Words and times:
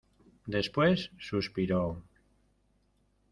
después 0.47 1.11
suspiró: 1.19 2.01